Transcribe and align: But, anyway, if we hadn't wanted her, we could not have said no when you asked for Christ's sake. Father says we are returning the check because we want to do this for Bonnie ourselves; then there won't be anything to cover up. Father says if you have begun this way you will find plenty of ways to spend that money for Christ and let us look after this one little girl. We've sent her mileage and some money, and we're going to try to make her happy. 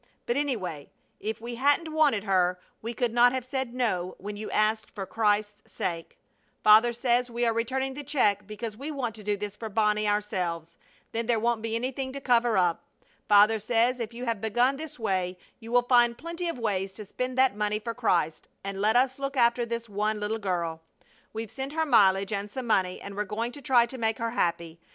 But, 0.25 0.35
anyway, 0.35 0.89
if 1.19 1.39
we 1.39 1.53
hadn't 1.57 1.93
wanted 1.93 2.23
her, 2.23 2.57
we 2.81 2.91
could 2.91 3.13
not 3.13 3.33
have 3.33 3.45
said 3.45 3.71
no 3.75 4.15
when 4.17 4.35
you 4.35 4.49
asked 4.49 4.89
for 4.89 5.05
Christ's 5.05 5.71
sake. 5.71 6.17
Father 6.63 6.91
says 6.91 7.29
we 7.29 7.45
are 7.45 7.53
returning 7.53 7.93
the 7.93 8.03
check 8.03 8.47
because 8.47 8.75
we 8.75 8.89
want 8.89 9.13
to 9.13 9.23
do 9.23 9.37
this 9.37 9.55
for 9.55 9.69
Bonnie 9.69 10.07
ourselves; 10.07 10.75
then 11.11 11.27
there 11.27 11.39
won't 11.39 11.61
be 11.61 11.75
anything 11.75 12.11
to 12.13 12.19
cover 12.19 12.57
up. 12.57 12.81
Father 13.29 13.59
says 13.59 13.99
if 13.99 14.11
you 14.11 14.25
have 14.25 14.41
begun 14.41 14.75
this 14.77 14.97
way 14.97 15.37
you 15.59 15.71
will 15.71 15.83
find 15.83 16.17
plenty 16.17 16.49
of 16.49 16.57
ways 16.57 16.93
to 16.93 17.05
spend 17.05 17.37
that 17.37 17.55
money 17.55 17.77
for 17.77 17.93
Christ 17.93 18.47
and 18.63 18.81
let 18.81 18.95
us 18.95 19.19
look 19.19 19.37
after 19.37 19.67
this 19.67 19.87
one 19.87 20.19
little 20.19 20.39
girl. 20.39 20.81
We've 21.31 21.51
sent 21.51 21.73
her 21.73 21.85
mileage 21.85 22.33
and 22.33 22.49
some 22.49 22.65
money, 22.65 22.99
and 22.99 23.15
we're 23.15 23.25
going 23.25 23.51
to 23.51 23.61
try 23.61 23.85
to 23.85 23.99
make 23.99 24.17
her 24.17 24.31
happy. 24.31 24.79